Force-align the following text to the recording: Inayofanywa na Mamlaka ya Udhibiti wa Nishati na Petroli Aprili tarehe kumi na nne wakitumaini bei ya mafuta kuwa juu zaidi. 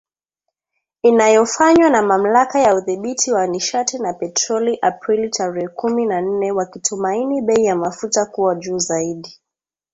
Inayofanywa 1.03 1.89
na 1.89 2.01
Mamlaka 2.01 2.59
ya 2.59 2.75
Udhibiti 2.75 3.31
wa 3.31 3.47
Nishati 3.47 3.99
na 3.99 4.13
Petroli 4.13 4.77
Aprili 4.81 5.29
tarehe 5.29 5.67
kumi 5.67 6.05
na 6.05 6.21
nne 6.21 6.51
wakitumaini 6.51 7.41
bei 7.41 7.65
ya 7.65 7.75
mafuta 7.75 8.25
kuwa 8.25 8.55
juu 8.55 8.77
zaidi. 8.77 9.39